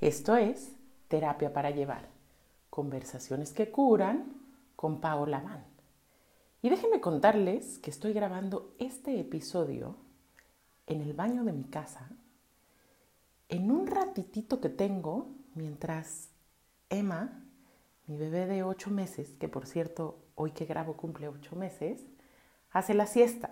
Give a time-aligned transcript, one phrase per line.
[0.00, 0.72] Esto es
[1.08, 2.08] Terapia para Llevar.
[2.70, 4.32] Conversaciones que curan
[4.74, 5.62] con Paola Van.
[6.62, 9.96] Y déjenme contarles que estoy grabando este episodio
[10.86, 12.08] en el baño de mi casa,
[13.50, 16.30] en un ratitito que tengo mientras
[16.88, 17.44] Emma,
[18.06, 22.06] mi bebé de ocho meses, que por cierto hoy que grabo cumple ocho meses,
[22.70, 23.50] hace la siesta.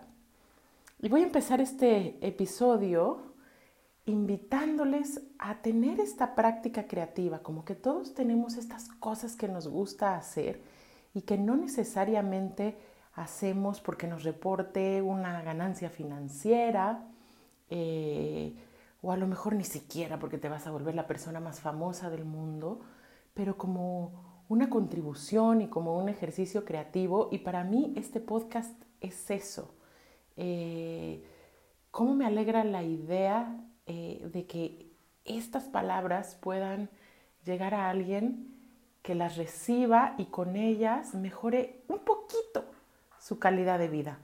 [0.98, 3.27] Y voy a empezar este episodio
[4.08, 10.16] invitándoles a tener esta práctica creativa, como que todos tenemos estas cosas que nos gusta
[10.16, 10.62] hacer
[11.12, 12.78] y que no necesariamente
[13.12, 17.06] hacemos porque nos reporte una ganancia financiera
[17.68, 18.56] eh,
[19.02, 22.08] o a lo mejor ni siquiera porque te vas a volver la persona más famosa
[22.08, 22.80] del mundo,
[23.34, 27.28] pero como una contribución y como un ejercicio creativo.
[27.30, 29.74] Y para mí este podcast es eso.
[30.36, 31.22] Eh,
[31.90, 34.86] ¿Cómo me alegra la idea eh, de que
[35.24, 36.88] estas palabras puedan
[37.44, 38.54] llegar a alguien
[39.02, 42.64] que las reciba y con ellas mejore un poquito
[43.18, 44.18] su calidad de vida.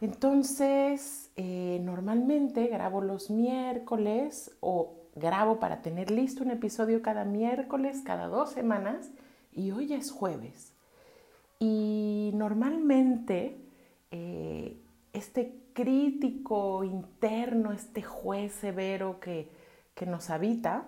[0.00, 8.02] Entonces, eh, normalmente grabo los miércoles o grabo para tener listo un episodio cada miércoles,
[8.04, 9.10] cada dos semanas,
[9.52, 10.74] y hoy es jueves.
[11.58, 13.56] Y normalmente
[14.10, 14.76] eh,
[15.14, 19.54] este crítico interno, este juez severo que,
[20.06, 20.86] nos habita,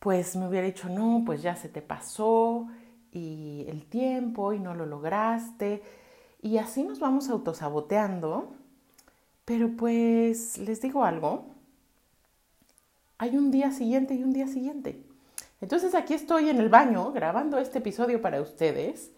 [0.00, 2.66] pues me hubiera dicho, no, pues ya se te pasó
[3.12, 5.82] y el tiempo y no lo lograste.
[6.42, 8.52] Y así nos vamos autosaboteando.
[9.44, 11.46] Pero pues les digo algo,
[13.18, 15.00] hay un día siguiente y un día siguiente.
[15.60, 19.12] Entonces aquí estoy en el baño grabando este episodio para ustedes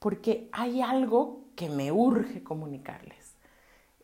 [0.00, 3.34] porque hay algo que me urge comunicarles.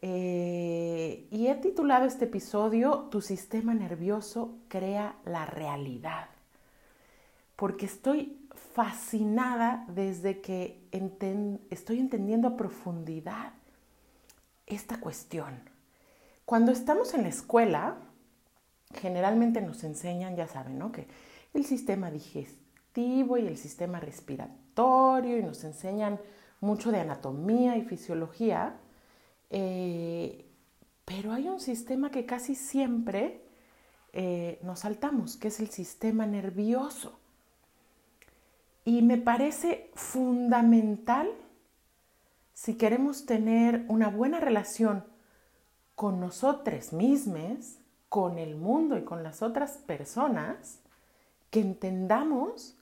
[0.03, 6.31] Eh, y he titulado este episodio Tu sistema nervioso crea la realidad.
[7.55, 10.83] Porque estoy fascinada desde que
[11.71, 13.53] estoy entendiendo a profundidad
[14.67, 15.61] esta cuestión.
[16.45, 17.99] Cuando estamos en la escuela,
[18.95, 20.91] generalmente nos enseñan, ya saben, ¿no?
[20.91, 21.07] Que
[21.55, 26.19] el sistema digestivo y el sistema respiratorio y nos enseñan
[26.65, 28.77] mucho de anatomía y fisiología,
[29.51, 30.47] eh,
[31.05, 33.43] pero hay un sistema que casi siempre
[34.13, 37.19] eh, nos saltamos, que es el sistema nervioso.
[38.85, 41.31] Y me parece fundamental
[42.53, 45.05] si queremos tener una buena relación
[45.95, 50.81] con nosotros mismos, con el mundo y con las otras personas,
[51.51, 52.77] que entendamos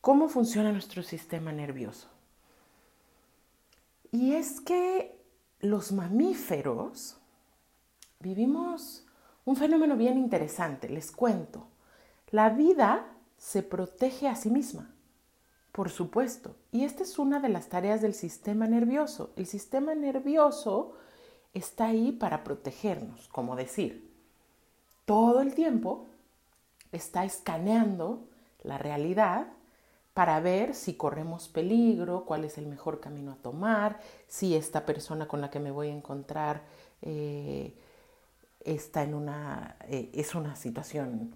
[0.00, 2.08] cómo funciona nuestro sistema nervioso.
[4.12, 5.18] Y es que
[5.60, 7.16] los mamíferos
[8.20, 9.06] vivimos
[9.44, 11.66] un fenómeno bien interesante, les cuento.
[12.30, 13.06] La vida
[13.38, 14.94] se protege a sí misma,
[15.72, 19.32] por supuesto, y esta es una de las tareas del sistema nervioso.
[19.36, 20.92] El sistema nervioso
[21.54, 24.12] está ahí para protegernos, como decir,
[25.06, 26.06] todo el tiempo
[26.92, 28.28] está escaneando
[28.62, 29.48] la realidad
[30.14, 35.26] para ver si corremos peligro, cuál es el mejor camino a tomar, si esta persona
[35.26, 36.64] con la que me voy a encontrar
[37.00, 37.74] eh,
[38.60, 41.34] está en una, eh, es una situación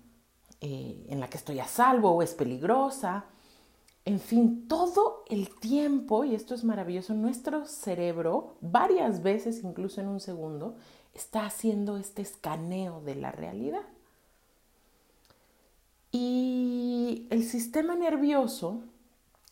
[0.60, 3.26] eh, en la que estoy a salvo o es peligrosa.
[4.04, 10.08] En fin, todo el tiempo, y esto es maravilloso, nuestro cerebro, varias veces, incluso en
[10.08, 10.76] un segundo,
[11.12, 13.82] está haciendo este escaneo de la realidad.
[16.18, 18.80] Y el sistema nervioso,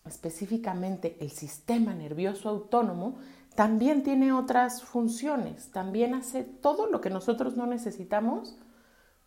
[0.06, 3.16] específicamente el sistema nervioso autónomo,
[3.54, 8.56] también tiene otras funciones, también hace todo lo que nosotros no necesitamos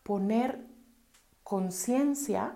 [0.02, 0.66] poner
[1.44, 2.56] conciencia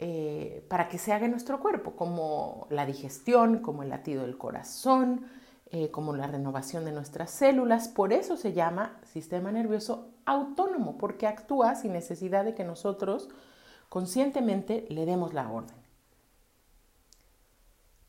[0.00, 4.36] eh, para que se haga en nuestro cuerpo, como la digestión, como el latido del
[4.36, 5.24] corazón,
[5.70, 7.86] eh, como la renovación de nuestras células.
[7.86, 13.28] Por eso se llama sistema nervioso autónomo, porque actúa sin necesidad de que nosotros
[13.88, 15.76] conscientemente le demos la orden.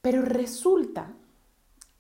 [0.02, 1.14] Pero resulta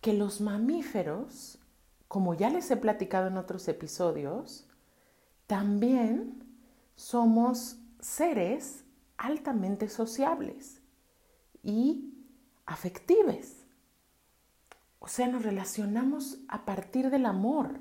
[0.01, 1.59] que los mamíferos,
[2.07, 4.65] como ya les he platicado en otros episodios,
[5.47, 6.43] también
[6.95, 8.83] somos seres
[9.17, 10.81] altamente sociables
[11.63, 12.13] y
[12.65, 13.65] afectives.
[14.99, 17.79] O sea, nos relacionamos a partir del amor.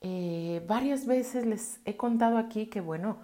[0.00, 3.18] Eh, varias veces les he contado aquí que, bueno,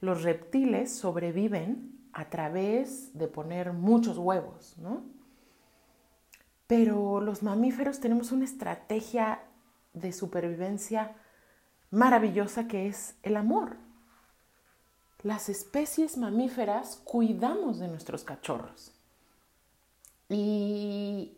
[0.00, 5.02] los reptiles sobreviven a través de poner muchos huevos, ¿no?
[6.66, 9.42] Pero los mamíferos tenemos una estrategia
[9.92, 11.16] de supervivencia
[11.90, 13.76] maravillosa que es el amor.
[15.22, 18.90] las especies mamíferas cuidamos de nuestros cachorros.
[20.30, 21.36] Y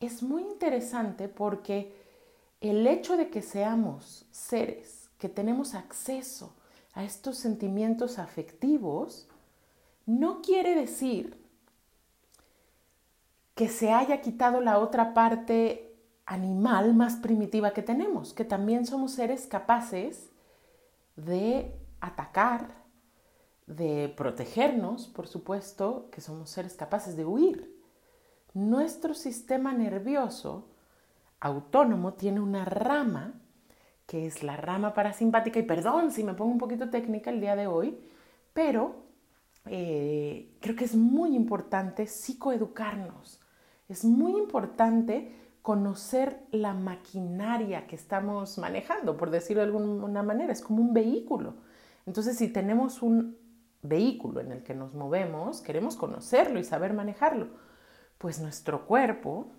[0.00, 1.94] es muy interesante porque
[2.60, 6.54] el hecho de que seamos seres que tenemos acceso
[6.92, 9.28] a estos sentimientos afectivos
[10.06, 11.40] no quiere decir
[13.54, 15.94] que se haya quitado la otra parte
[16.24, 20.30] animal más primitiva que tenemos, que también somos seres capaces
[21.16, 22.74] de atacar,
[23.66, 27.76] de protegernos, por supuesto, que somos seres capaces de huir.
[28.54, 30.68] Nuestro sistema nervioso
[31.40, 33.39] autónomo tiene una rama,
[34.10, 37.54] que es la rama parasimpática, y perdón si me pongo un poquito técnica el día
[37.54, 37.96] de hoy,
[38.52, 39.04] pero
[39.66, 43.40] eh, creo que es muy importante psicoeducarnos,
[43.88, 50.60] es muy importante conocer la maquinaria que estamos manejando, por decirlo de alguna manera, es
[50.60, 51.54] como un vehículo.
[52.04, 53.38] Entonces, si tenemos un
[53.80, 57.46] vehículo en el que nos movemos, queremos conocerlo y saber manejarlo.
[58.18, 59.52] Pues nuestro cuerpo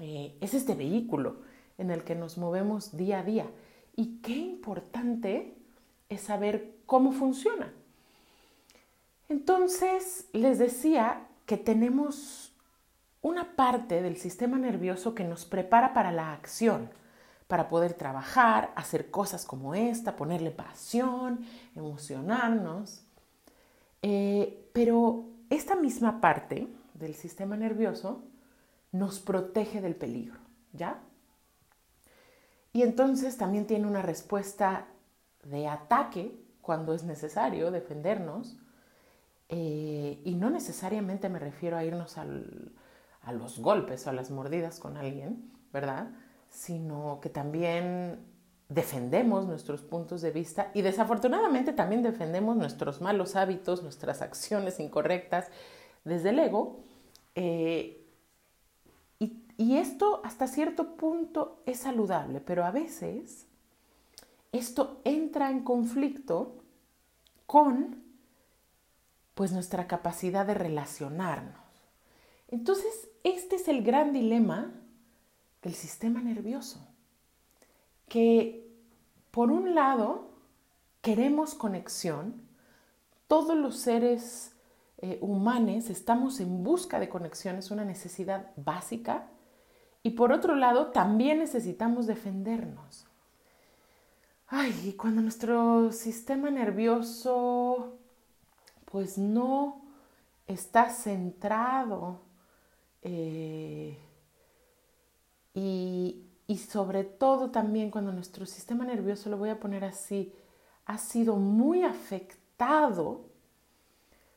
[0.00, 3.46] eh, es este vehículo en el que nos movemos día a día.
[3.96, 5.56] Y qué importante
[6.08, 7.72] es saber cómo funciona.
[9.28, 12.52] Entonces, les decía que tenemos
[13.22, 16.90] una parte del sistema nervioso que nos prepara para la acción,
[17.46, 21.40] para poder trabajar, hacer cosas como esta, ponerle pasión,
[21.74, 23.02] emocionarnos.
[24.02, 28.22] Eh, pero esta misma parte del sistema nervioso
[28.92, 30.38] nos protege del peligro,
[30.72, 31.00] ¿ya?
[32.74, 34.88] Y entonces también tiene una respuesta
[35.44, 38.56] de ataque cuando es necesario defendernos.
[39.48, 42.24] Eh, y no necesariamente me refiero a irnos a
[43.32, 46.08] los golpes o a las mordidas con alguien, ¿verdad?
[46.50, 48.26] Sino que también
[48.68, 55.46] defendemos nuestros puntos de vista y desafortunadamente también defendemos nuestros malos hábitos, nuestras acciones incorrectas
[56.02, 56.80] desde el ego.
[57.36, 58.03] Eh,
[59.56, 63.46] y, esto hasta cierto punto es saludable, pero a veces
[64.52, 66.56] esto entra en conflicto
[67.46, 68.02] con
[69.34, 71.60] pues nuestra capacidad de relacionarnos.
[72.48, 74.72] Entonces, este es el gran dilema
[75.62, 76.86] del sistema nervioso
[78.08, 78.70] que
[79.30, 80.30] por un lado
[81.02, 82.42] queremos conexión,
[83.26, 84.52] todos los seres
[84.98, 89.26] eh, humanos estamos en busca de conexión, es una necesidad básica,
[90.04, 93.06] y por otro lado también necesitamos defendernos.
[94.46, 97.96] Ay, cuando nuestro sistema nervioso
[98.84, 99.82] pues no
[100.46, 102.20] está centrado
[103.00, 103.98] eh,
[105.54, 110.34] y, y sobre todo también cuando nuestro sistema nervioso, lo voy a poner así,
[110.84, 113.24] ha sido muy afectado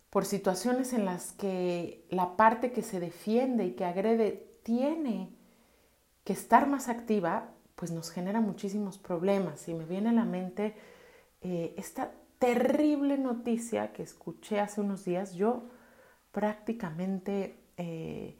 [0.09, 5.36] por situaciones en las que la parte que se defiende y que agrede tiene
[6.27, 9.65] que estar más activa, pues nos genera muchísimos problemas.
[9.69, 10.75] Y me viene a la mente
[11.39, 15.35] eh, esta terrible noticia que escuché hace unos días.
[15.35, 15.63] Yo
[16.33, 18.35] prácticamente eh,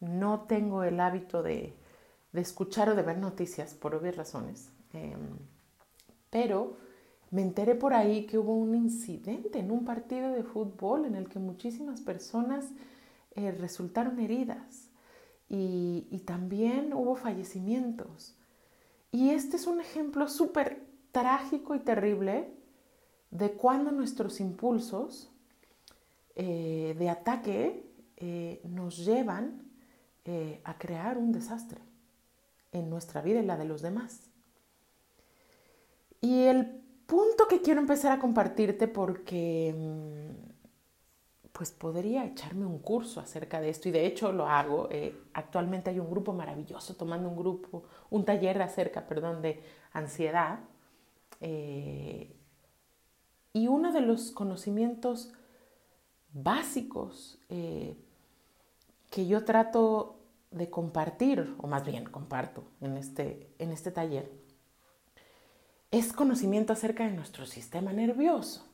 [0.00, 1.76] no tengo el hábito de,
[2.32, 4.72] escuchar o de ver noticias por obvias razones.
[4.92, 5.38] Em,
[6.30, 6.76] pero
[7.30, 11.28] me enteré por ahí que hubo un incidente en un partido de fútbol en el
[11.28, 12.64] que muchísimas personas
[13.36, 14.87] eh, resultaron heridas
[15.48, 18.36] y, también hubo fallecimientos.
[19.10, 22.52] Y este es un ejemplo súper trágico y terrible
[23.30, 25.30] de cuando nuestros impulsos
[26.36, 27.82] eh, de ataque
[28.16, 29.66] eh, nos llevan
[30.64, 31.80] a crear un desastre
[32.72, 34.28] en nuestra vida y la de los demás.
[36.20, 36.66] Y el
[37.06, 40.57] punto que quiero empezar a compartirte porque mm,
[41.58, 44.88] pues podría echarme un curso acerca de esto y de hecho lo hago.
[44.92, 49.60] Eh, actualmente hay un grupo maravilloso tomando un grupo, un taller acerca, perdón, de
[49.92, 50.60] ansiedad.
[51.40, 52.32] Eh,
[53.52, 55.32] y uno de los conocimientos
[56.32, 57.96] básicos eh,
[59.10, 60.20] que yo trato
[60.52, 64.30] de compartir, o más bien comparto en este, en este taller,
[65.90, 68.67] es conocimiento acerca de nuestro sistema nervioso.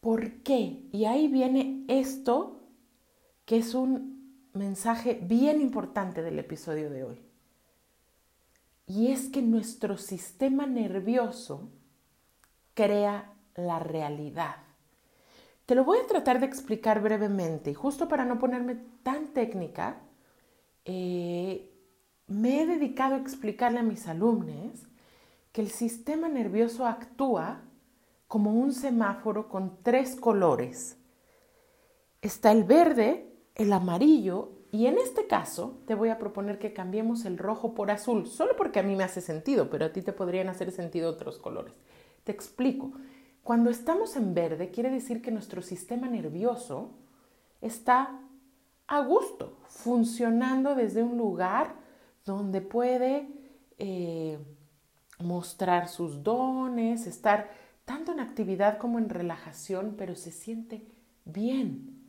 [0.00, 0.88] ¿Por qué?
[0.92, 2.60] Y ahí viene esto
[3.44, 7.22] que es un mensaje bien importante del episodio de hoy.
[8.86, 11.70] Y es que nuestro sistema nervioso
[12.74, 14.56] crea la realidad.
[15.66, 20.00] Te lo voy a tratar de explicar brevemente, justo para no ponerme tan técnica,
[20.84, 21.70] eh,
[22.26, 24.86] me he dedicado a explicarle a mis alumnos
[25.52, 27.62] que el sistema nervioso actúa
[28.28, 30.98] como un semáforo con tres colores.
[32.20, 37.24] Está el verde, el amarillo y en este caso te voy a proponer que cambiemos
[37.24, 40.12] el rojo por azul, solo porque a mí me hace sentido, pero a ti te
[40.12, 41.74] podrían hacer sentido otros colores.
[42.24, 42.92] Te explico.
[43.42, 46.90] Cuando estamos en verde quiere decir que nuestro sistema nervioso
[47.62, 48.20] está
[48.86, 51.74] a gusto, funcionando desde un lugar
[52.26, 53.26] donde puede
[53.78, 54.38] eh,
[55.18, 57.48] mostrar sus dones, estar
[57.88, 60.86] tanto en actividad como en relajación, pero se siente
[61.24, 62.04] bien.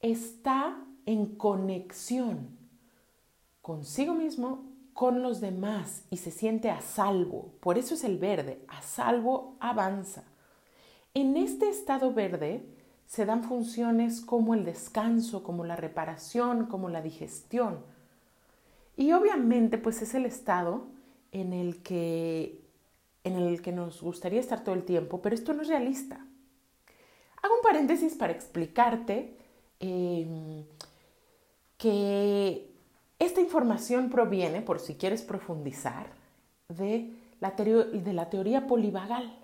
[0.00, 2.58] Está en conexión
[3.62, 4.64] consigo mismo,
[4.94, 7.52] con los demás y se siente a salvo.
[7.60, 10.24] Por eso es el verde, a salvo avanza.
[11.14, 12.66] En este estado verde
[13.06, 17.78] se dan funciones como el descanso, como la reparación, como la digestión.
[18.96, 20.88] Y obviamente pues es el estado
[21.30, 22.57] en el que,
[23.36, 26.24] en el que nos gustaría estar todo el tiempo, pero esto no es realista.
[27.42, 29.36] Hago un paréntesis para explicarte
[29.80, 30.64] em,
[31.76, 32.68] que
[33.18, 36.06] esta información proviene, por si quieres profundizar,
[36.68, 37.54] de la,
[38.28, 39.34] teoría polivagal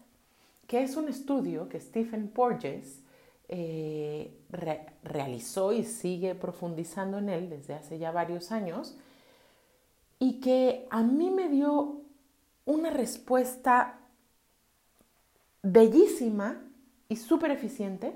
[0.66, 3.00] que es un estudio que Stephen Porges
[3.48, 4.30] eh,
[5.02, 8.96] realizó y sigue profundizando en él desde hace ya varios años
[10.18, 12.03] y que a mí me dio
[12.64, 13.99] una respuesta
[15.62, 16.62] bellísima
[17.09, 18.14] y súper eficiente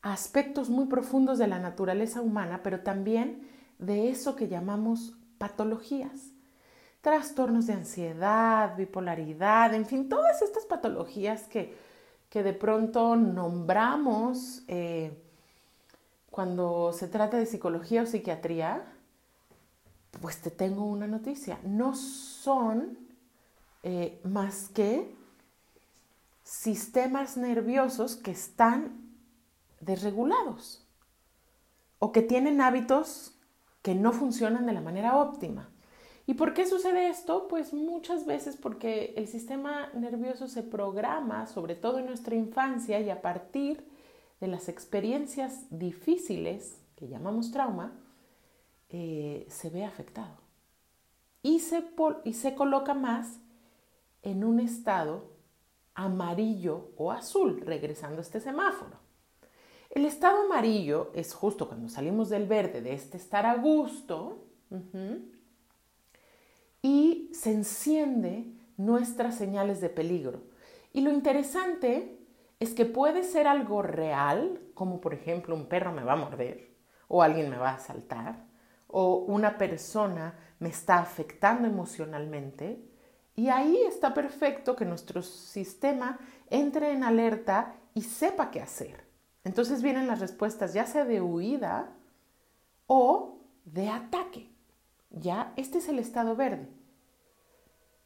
[0.00, 3.48] a aspectos muy profundos de la naturaleza humana, pero también
[3.78, 6.32] de eso que llamamos patologías.
[7.00, 11.76] Trastornos de ansiedad, bipolaridad, en fin, todas estas patologías que,
[12.28, 15.20] que de pronto nombramos eh,
[16.30, 18.84] cuando se trata de psicología o psiquiatría,
[20.20, 21.58] pues te tengo una noticia.
[21.64, 22.98] No son
[23.82, 25.14] eh, más que
[26.42, 29.16] sistemas nerviosos que están
[29.80, 30.86] desregulados
[31.98, 33.34] o que tienen hábitos
[33.82, 35.68] que no funcionan de la manera óptima.
[36.26, 37.48] ¿Y por qué sucede esto?
[37.48, 43.10] Pues muchas veces porque el sistema nervioso se programa, sobre todo en nuestra infancia, y
[43.10, 43.84] a partir
[44.40, 47.92] de las experiencias difíciles, que llamamos trauma,
[48.92, 50.36] eh, se ve afectado.
[51.42, 51.82] Y se,
[52.24, 53.40] y se coloca más
[54.22, 55.32] en un estado
[55.94, 59.00] amarillo o azul, regresando a este semáforo.
[59.90, 64.44] El estado amarillo es justo cuando salimos del verde, de este estar a gusto,
[66.82, 70.44] y se enciende nuestras señales de peligro.
[70.92, 72.18] Y lo interesante
[72.60, 76.74] es que puede ser algo real, como por ejemplo un perro me va a morder,
[77.08, 78.51] o alguien me va a asaltar,
[78.92, 82.88] o una persona me está afectando emocionalmente,
[83.34, 86.18] y ahí está perfecto que nuestro sistema
[86.50, 89.04] entre en alerta y sepa qué hacer.
[89.44, 91.96] Entonces vienen las respuestas ya sea de huida
[92.86, 94.50] o de ataque.
[95.10, 96.68] Ya, este es el estado verde.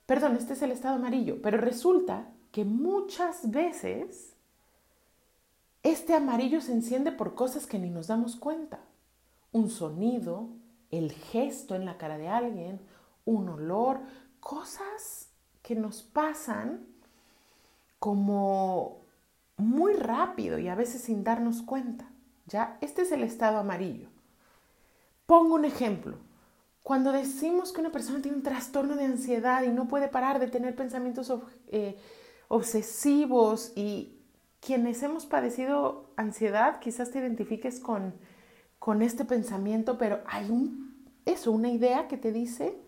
[0.06, 4.36] Perdón, este es el estado amarillo, pero resulta que muchas veces
[5.82, 8.80] este amarillo se enciende por cosas que ni nos damos cuenta.
[9.52, 10.48] Un sonido,
[10.90, 12.80] el gesto en la cara de alguien,
[13.24, 14.00] un olor,
[14.40, 15.30] cosas
[15.62, 16.86] que nos pasan
[17.98, 18.98] como
[19.56, 22.08] muy rápido y a veces sin darnos cuenta.
[22.46, 24.08] Ya, este es el estado amarillo.
[25.26, 26.18] Pongo un ejemplo.
[26.82, 30.46] Cuando decimos que una persona tiene un trastorno de ansiedad y no puede parar de
[30.46, 31.32] tener pensamientos
[31.68, 31.98] eh,
[32.46, 34.20] obsesivos y
[34.60, 38.14] quienes hemos padecido ansiedad, quizás te identifiques con,
[38.86, 40.48] con este pensamiento, pero hay
[41.24, 42.78] eso, una idea que te dice,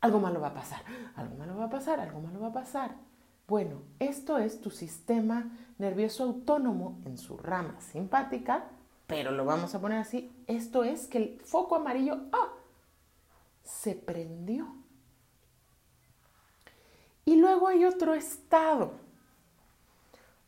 [0.00, 0.82] algo malo va a pasar,
[1.16, 2.96] algo malo va a pasar, algo malo va a pasar.
[3.46, 8.64] Bueno, esto es tu sistema nervioso autónomo en su rama simpática,
[9.06, 12.48] pero lo vamos a poner así, esto es que el foco amarillo, ¡ah!
[13.64, 14.74] se prendió.
[17.26, 18.94] Y luego hay otro estado,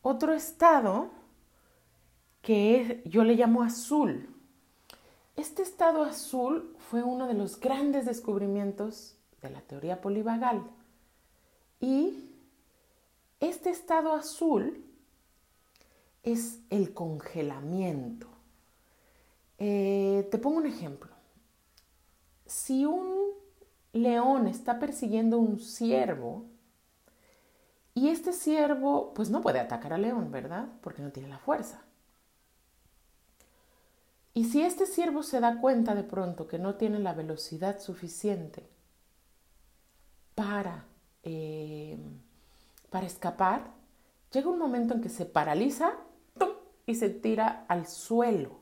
[0.00, 1.10] otro estado
[2.40, 4.30] que yo le llamo azul.
[5.36, 10.62] Este estado azul fue uno de los grandes descubrimientos de la teoría polivagal.
[11.80, 12.30] Y
[13.40, 14.84] este estado azul
[16.22, 18.28] es el congelamiento.
[19.58, 21.14] Eh, te pongo un ejemplo
[22.46, 23.32] si un
[23.92, 26.46] león está persiguiendo un ciervo
[27.94, 30.68] y este ciervo pues no puede atacar al león, ¿verdad?
[30.80, 31.82] Porque no tiene la fuerza.
[34.34, 38.68] Y si este ciervo se da cuenta de pronto que no tiene la velocidad suficiente
[40.34, 40.86] para,
[41.22, 41.96] eh,
[42.90, 43.70] para escapar,
[44.32, 45.92] llega un momento en que se paraliza
[46.86, 48.58] y se tira al suelo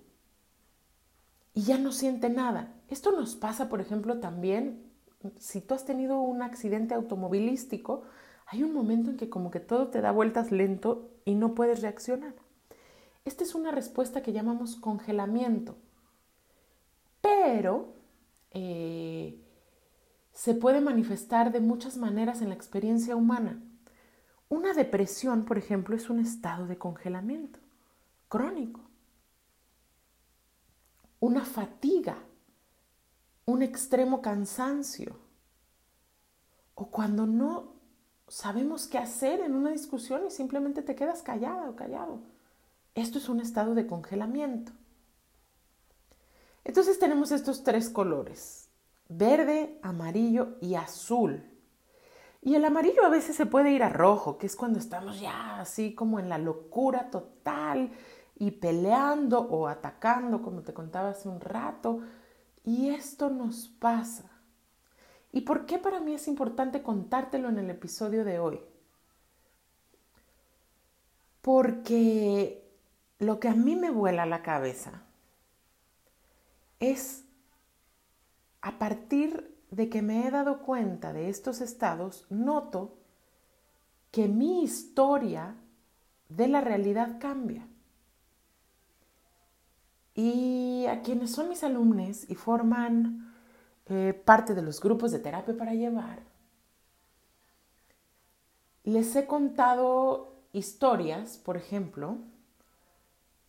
[1.55, 2.75] y ya no siente nada.
[2.89, 4.91] Esto nos pasa, por ejemplo, también
[5.39, 8.03] si tú has tenido un accidente automovilístico,
[8.47, 11.81] hay un momento en que como que todo te da vueltas lento y no puedes
[11.81, 12.35] reaccionar.
[13.25, 15.77] Esta es una respuesta que llamamos congelamiento,
[17.21, 17.95] pero
[18.51, 19.39] eh,
[20.33, 23.63] se puede manifestar de muchas maneras en la experiencia humana.
[24.49, 27.59] Una depresión, por ejemplo, es un estado de congelamiento
[28.29, 28.81] crónico.
[31.21, 32.17] Una fatiga,
[33.45, 35.17] un extremo cansancio.
[36.75, 37.75] O cuando no
[38.27, 42.32] sabemos qué hacer en una discusión y simplemente te quedas callada o callado.
[42.95, 44.73] Esto es un estado de congelamiento.
[46.65, 48.69] Entonces tenemos estos tres colores,
[49.09, 51.45] verde, amarillo y azul.
[52.41, 55.61] Y el amarillo a veces se puede ir a rojo, que es cuando estamos ya
[55.61, 57.91] así como en la locura total
[58.37, 62.01] y peleando o atacando, como te contaba hace un rato.
[62.65, 64.31] Y esto nos pasa.
[65.33, 68.61] ¿Y por qué para mí es importante contártelo en el episodio de hoy?
[71.41, 72.62] Porque
[73.23, 75.03] lo que a mí me vuela la cabeza
[76.81, 77.25] es
[78.61, 82.99] a partir de que me he dado cuenta de estos estados, noto
[84.11, 85.55] que mi historia
[86.29, 87.67] de la realidad cambia.
[90.15, 93.33] Y a quienes son mis alumnos y forman
[93.87, 96.21] eh, parte de los grupos de terapia para llevar,
[98.85, 102.19] les he contado historias, por ejemplo,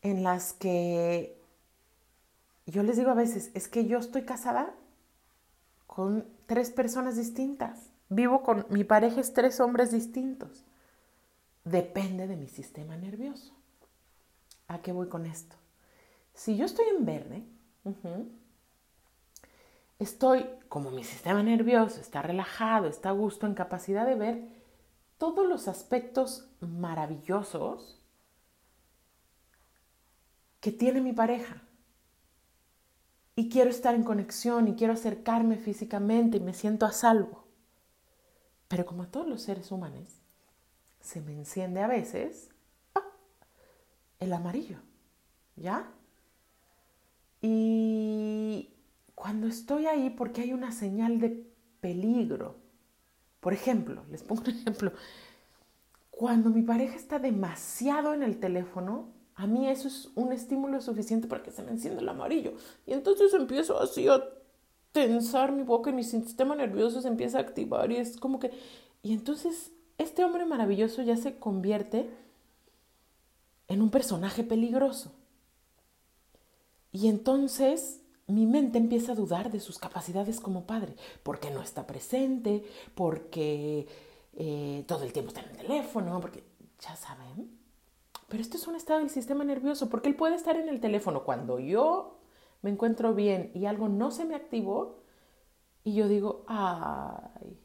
[0.04, 1.42] en las que
[2.68, 4.74] yo les digo a veces, es que yo estoy casada
[5.88, 7.90] con tres personas distintas.
[8.10, 10.64] Vivo con mi pareja es tres hombres distintos.
[11.64, 13.54] Depende de mi sistema nervioso.
[14.68, 15.56] ¿A qué voy con esto?
[16.34, 17.44] Si yo estoy en verde,
[20.00, 24.44] estoy como mi sistema nervioso está relajado, está a gusto, en capacidad de ver
[25.18, 28.03] todos los aspectos maravillosos
[30.64, 31.62] que tiene mi pareja
[33.36, 37.44] y quiero estar en conexión y quiero acercarme físicamente y me siento a salvo.
[38.70, 40.22] Pero como a todos los seres humanos,
[41.02, 42.48] se me enciende a veces
[42.96, 43.04] ¡ah!
[44.22, 44.78] el amarillo,
[45.58, 45.92] ¿ya?
[47.42, 48.74] Y
[49.16, 51.46] cuando estoy ahí, porque hay una señal de
[51.82, 52.56] peligro,
[53.42, 54.94] por ejemplo, les pongo un ejemplo,
[56.10, 61.28] cuando mi pareja está demasiado en el teléfono, a mí eso es un estímulo suficiente
[61.28, 62.54] para que se me encienda el amarillo.
[62.86, 64.24] Y entonces empiezo así a
[64.92, 68.52] tensar mi boca y mi sistema nervioso se empieza a activar y es como que...
[69.02, 72.10] Y entonces este hombre maravilloso ya se convierte
[73.68, 75.12] en un personaje peligroso.
[76.92, 81.88] Y entonces mi mente empieza a dudar de sus capacidades como padre, porque no está
[81.88, 83.88] presente, porque
[84.36, 86.44] eh, todo el tiempo está en el teléfono, porque
[86.80, 87.63] ya saben.
[88.34, 91.24] Pero esto es un estado del sistema nervioso, porque él puede estar en el teléfono
[91.24, 92.18] cuando yo
[92.64, 95.04] me encuentro bien y algo no se me activó
[95.84, 97.60] y yo digo, ay,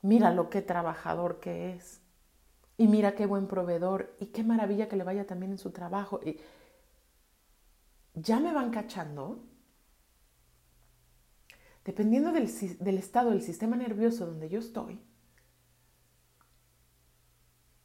[0.00, 2.00] mira lo que trabajador que es.
[2.76, 6.18] Y mira qué buen proveedor y qué maravilla que le vaya también en su trabajo.
[6.24, 6.40] Y
[8.14, 9.44] ya me van cachando.
[11.84, 15.00] Dependiendo del, del estado del sistema nervioso donde yo estoy,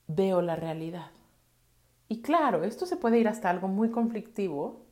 [0.08, 1.12] veo la realidad.
[2.10, 4.86] Y claro, esto se puede ir hasta algo muy conflictivo.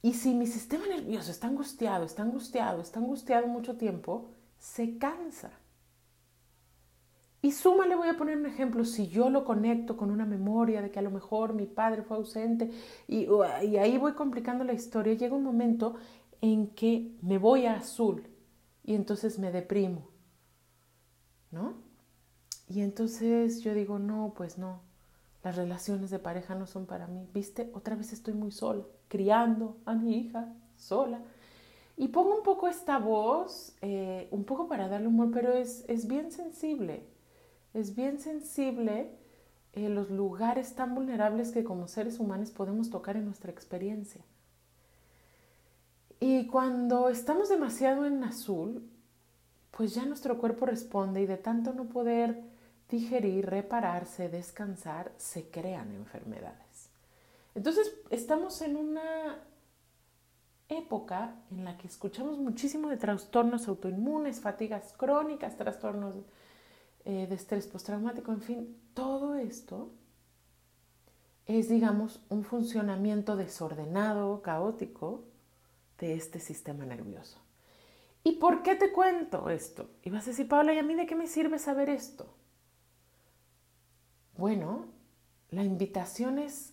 [0.00, 5.50] Y si mi sistema nervioso está angustiado, está angustiado, está angustiado mucho tiempo, se cansa.
[7.40, 10.82] Y suma, le voy a poner un ejemplo, si yo lo conecto con una memoria
[10.82, 12.70] de que a lo mejor mi padre fue ausente
[13.06, 13.28] y,
[13.78, 15.94] ahí voy complicando la historia, llega un momento
[16.40, 18.26] en que me voy a azul
[18.82, 20.08] y entonces me deprimo,
[21.52, 21.74] ¿no?
[22.68, 24.80] Y entonces yo digo, no, pues no,
[25.42, 27.28] las relaciones de pareja no son para mí.
[27.32, 27.70] ¿Viste?
[27.74, 31.20] Otra vez estoy muy sola, criando a mi hija sola.
[31.96, 36.06] Y pongo un poco esta voz, eh, un poco para darle humor, pero es, es
[36.06, 37.02] bien sensible.
[37.74, 39.10] Es bien sensible
[39.72, 44.22] eh, los lugares tan vulnerables que como seres humanos podemos tocar en nuestra experiencia.
[46.20, 48.88] Y cuando estamos demasiado en azul,
[49.70, 52.42] pues ya nuestro cuerpo responde y de tanto no poder
[52.88, 56.90] digerir, repararse, descansar, se crean enfermedades.
[57.54, 59.42] Entonces, estamos en una
[60.68, 66.14] época en la que escuchamos muchísimo de trastornos autoinmunes, fatigas crónicas, trastornos
[67.04, 69.90] eh, de estrés postraumático, en fin, todo esto
[71.46, 75.24] es, digamos, un funcionamiento desordenado, caótico
[75.98, 77.40] de este sistema nervioso.
[78.22, 79.88] ¿Y por qué te cuento esto?
[80.02, 82.37] Y vas a decir, Paula, ¿y a mí de qué me sirve saber esto?
[84.38, 84.84] Bueno,
[85.50, 86.72] la invitación es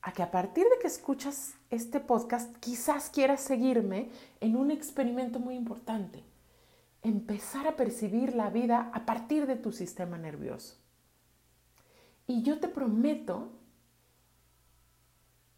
[0.00, 4.08] a que a partir de que escuchas este podcast, quizás quieras seguirme
[4.40, 6.24] en un experimento muy importante.
[7.02, 10.78] Empezar a percibir la vida a partir de tu sistema nervioso.
[12.26, 13.52] Y yo te prometo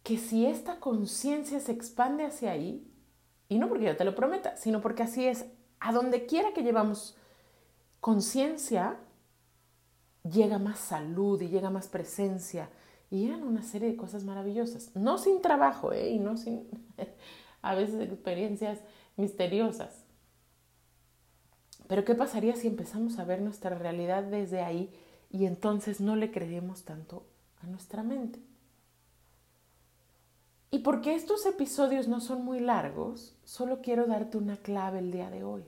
[0.03, 2.85] que si esta conciencia se expande hacia ahí,
[3.47, 5.45] y no porque yo te lo prometa, sino porque así es,
[5.79, 7.15] a donde quiera que llevamos
[8.01, 8.99] conciencia,
[10.23, 12.69] llega más salud y llega más presencia
[13.09, 14.95] y llegan una serie de cosas maravillosas.
[14.95, 16.09] No sin trabajo, ¿eh?
[16.09, 16.67] Y no sin
[17.61, 18.79] a veces experiencias
[19.17, 20.03] misteriosas.
[21.87, 24.91] Pero ¿qué pasaría si empezamos a ver nuestra realidad desde ahí
[25.29, 27.25] y entonces no le creemos tanto
[27.61, 28.39] a nuestra mente?
[30.71, 35.29] Y porque estos episodios no son muy largos, solo quiero darte una clave el día
[35.29, 35.63] de hoy.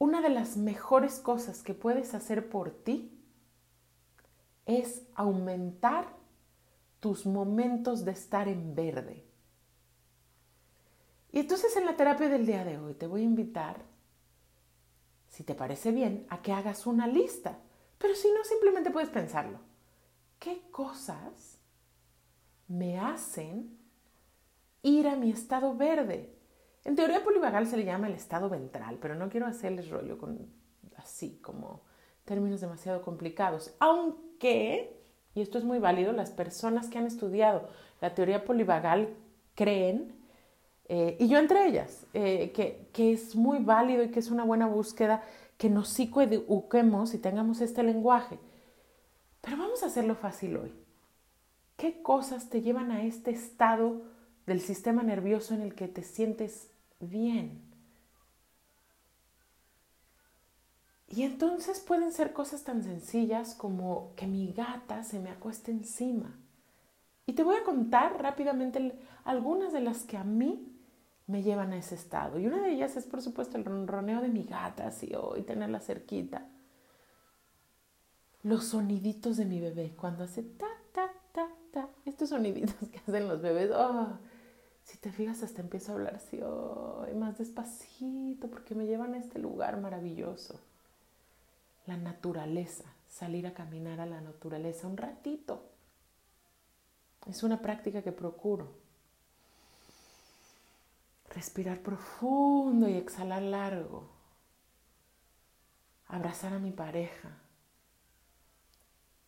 [0.00, 3.22] Una de las mejores cosas que puedes hacer por ti
[4.64, 6.16] es aumentar
[7.00, 9.24] tus momentos de estar en verde.
[11.30, 13.84] Y entonces en la terapia del día de hoy te voy a invitar,
[15.28, 17.58] si te parece bien, a que hagas una lista.
[17.98, 19.60] Pero si no, simplemente puedes pensarlo.
[20.38, 21.60] ¿Qué cosas
[22.66, 23.78] me hacen
[24.82, 26.34] ir a mi estado verde.
[26.84, 30.48] En teoría polivagal se le llama el estado ventral, pero no quiero hacerles rollo con
[30.96, 31.82] así como
[32.24, 33.74] términos demasiado complicados.
[33.80, 34.96] Aunque,
[35.34, 37.68] y esto es muy válido, las personas que han estudiado
[38.00, 39.14] la teoría polivagal
[39.54, 40.14] creen,
[40.88, 44.66] eh, y yo entre ellas, eh, que, es muy válido y que es una buena
[44.66, 45.22] búsqueda
[45.56, 48.38] que nos psicoeduquemos y tengamos este lenguaje.
[49.40, 50.74] Pero vamos a hacerlo fácil hoy.
[51.76, 54.02] ¿Qué cosas te llevan a este estado
[54.50, 57.62] del sistema nervioso en el que te sientes bien?
[61.06, 66.36] Y entonces pueden ser cosas tan sencillas como que mi gata se me acueste encima.
[67.26, 70.76] Y te voy a contar rápidamente algunas de las que a mí
[71.28, 72.40] me llevan a ese estado.
[72.40, 75.78] Y una de ellas es, por supuesto, el ronroneo de mi gata, así hoy tenerla
[75.78, 76.48] cerquita.
[78.42, 81.08] Los soniditos de mi bebé cuando hace ta, ta,
[82.04, 84.18] estos soniditos que hacen los bebés, oh,
[84.90, 89.18] si te fijas hasta empiezo a hablar así, oh, más despacito, porque me llevan a
[89.18, 90.58] este lugar maravilloso.
[91.86, 95.62] La naturaleza, salir a caminar a la naturaleza un ratito.
[97.28, 98.66] Es una práctica que procuro.
[101.32, 104.08] Respirar profundo y exhalar largo.
[106.08, 107.30] Abrazar a mi pareja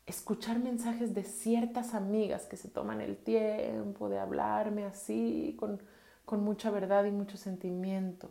[0.06, 5.80] escuchar mensajes de ciertas amigas que se toman el tiempo de hablarme así, con,
[6.44, 8.30] mucha verdad y mucho sentimiento.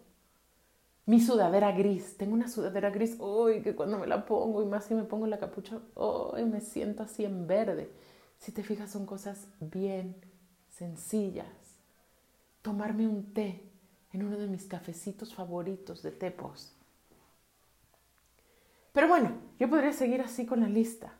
[1.05, 4.85] Mi sudadera gris, tengo una sudadera gris, uy, que cuando me la pongo y más
[4.85, 7.91] si me pongo la capucha, uy, me siento así en verde.
[8.39, 10.15] Si te fijas, son cosas bien
[10.69, 11.45] sencillas.
[12.61, 13.71] Tomarme un té
[14.13, 16.75] en uno de mis cafecitos favoritos de tepos.
[18.93, 21.13] Pero bueno, yo podría seguir así con la lista.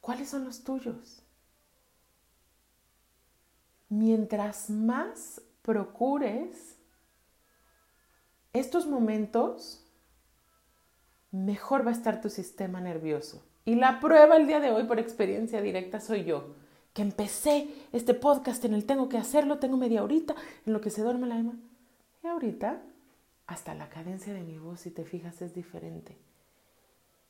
[0.00, 1.22] ¿Cuáles son los tuyos?
[3.88, 6.76] Mientras más procures
[8.52, 9.84] estos momentos,
[11.30, 13.42] mejor va a estar tu sistema nervioso.
[13.64, 16.54] Y la prueba el día de hoy por experiencia directa soy yo,
[16.94, 20.34] que empecé este podcast en el tengo que hacerlo, tengo media horita,
[20.64, 21.54] en lo que se duerme la alma.
[22.24, 22.82] Y ahorita,
[23.46, 26.16] hasta la cadencia de mi voz, si te fijas, es diferente.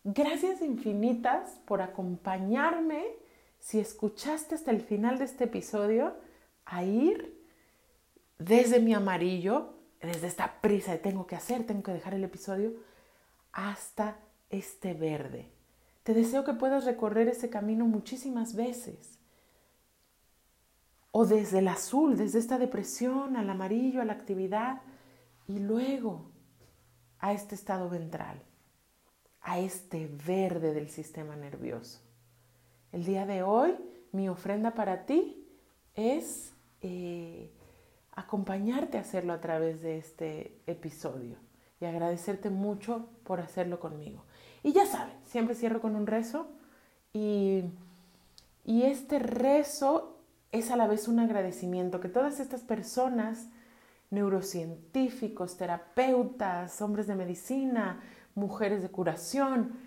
[0.05, 3.05] Gracias infinitas por acompañarme,
[3.59, 6.15] si escuchaste hasta el final de este episodio,
[6.65, 7.37] a ir
[8.39, 12.73] desde mi amarillo, desde esta prisa de tengo que hacer, tengo que dejar el episodio,
[13.53, 14.17] hasta
[14.51, 15.51] este verde.
[16.05, 19.19] Te deseo que puedas recorrer ese camino muchísimas veces.
[21.11, 24.81] O desde el azul, desde esta depresión, al amarillo, a la actividad,
[25.49, 26.31] y luego
[27.19, 28.41] a este estado ventral
[29.49, 32.01] a este verde del sistema nervioso.
[32.93, 33.75] El día de hoy,
[34.13, 35.43] mi ofrenda para ti
[35.95, 37.51] es eh,
[38.13, 41.37] acompañarte a hacerlo a través de este episodio
[41.81, 44.23] y agradecerte mucho por hacerlo conmigo.
[44.63, 46.51] Y ya saben, siempre cierro con un rezo
[47.15, 47.63] y,
[48.67, 50.19] y este rezo
[50.53, 53.49] es a la vez un agradecimiento que todas estas personas
[54.11, 58.03] neurocientíficos, terapeutas, hombres de medicina,
[58.39, 59.79] mujeres de curación,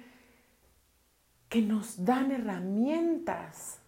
[1.49, 3.79] que nos dan herramientas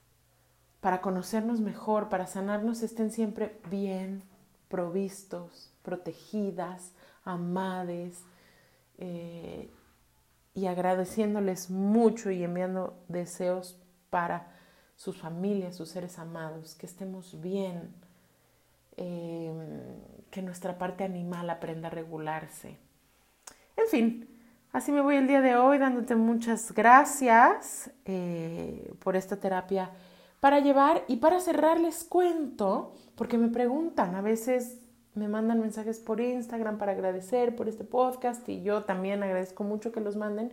[0.81, 4.23] para conocernos mejor, para sanarnos, estén siempre bien
[4.67, 8.23] provistos, protegidas, amades,
[8.97, 9.69] eh,
[10.55, 14.51] y agradeciéndoles mucho y enviando deseos para
[14.95, 17.93] sus familias, sus seres amados, que estemos bien,
[18.95, 19.55] em,
[20.29, 22.77] que nuestra parte animal aprenda a regularse.
[23.75, 24.32] En fin,
[24.73, 29.91] así me voy el día de hoy dándote muchas gracias eh, por esta terapia
[30.39, 34.79] para llevar y para cerrar les cuento, porque me preguntan, a veces
[35.13, 39.93] me mandan mensajes por Instagram para agradecer por este podcast y yo también agradezco mucho
[39.93, 40.51] que los manden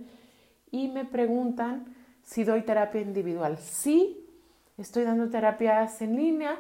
[0.71, 3.59] y me preguntan si doy terapia individual.
[3.59, 4.29] Sí,
[4.77, 6.57] estoy dando terapias en línea.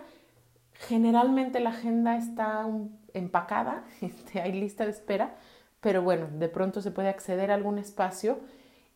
[0.73, 2.67] Generalmente la agenda está
[3.13, 5.37] empacada, este, hay lista de espera,
[5.81, 8.41] pero bueno, de pronto se puede acceder a algún espacio.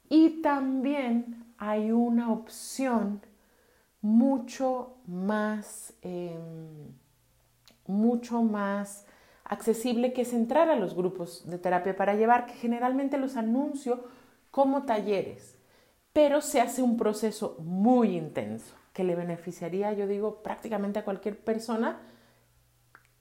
[0.09, 3.23] Y también hay una opción
[4.01, 6.92] mucho más, em,
[7.87, 9.07] mucho más
[9.44, 14.05] accesible que es entrar a los grupos de terapia para llevar, que generalmente los anuncio
[14.51, 15.57] como talleres,
[16.12, 21.38] pero se hace un proceso muy intenso que le beneficiaría, yo digo, prácticamente a cualquier
[21.38, 21.99] persona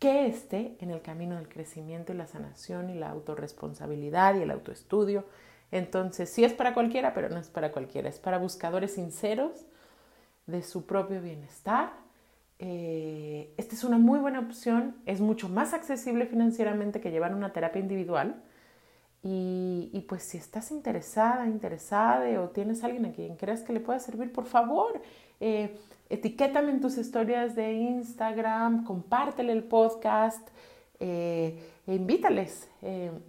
[0.04, 4.52] que esté en el camino del crecimiento y la sanación y la autorresponsabilidad y el
[4.52, 5.24] autoestudio.
[5.72, 9.66] Entonces, sí es para cualquiera, pero no es para cualquiera, es para buscadores sinceros
[10.46, 11.94] de su propio bienestar.
[12.60, 17.54] Eh, esta es una muy buena opción, es mucho más accesible financieramente que llevar una
[17.54, 18.44] terapia individual.
[19.26, 24.00] Y, pues si estás interesada, interesada o tienes alguien a quien creas que le pueda
[24.00, 25.02] servir, por favor,
[25.40, 25.78] eh,
[26.14, 30.48] etiquétame en tus historias de Instagram, compártele el podcast,
[31.00, 32.70] eh, e invítales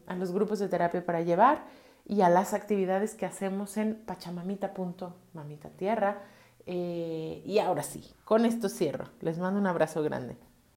[0.07, 1.64] a los grupos de terapia para llevar
[2.07, 6.23] y a las actividades que hacemos en pachamamita.mamitatierra.
[6.66, 9.07] Eh, y ahora sí, con esto cierro.
[9.20, 10.37] Les mando un abrazo grande.